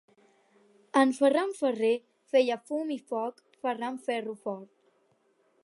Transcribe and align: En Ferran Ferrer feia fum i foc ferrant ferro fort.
En 1.01 1.11
Ferran 1.17 1.51
Ferrer 1.57 1.91
feia 2.33 2.57
fum 2.71 2.95
i 2.97 2.99
foc 3.13 3.45
ferrant 3.67 4.03
ferro 4.09 4.35
fort. 4.47 4.73